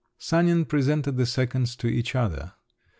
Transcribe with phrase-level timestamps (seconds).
[0.17, 2.53] Sanin presented the seconds to each other.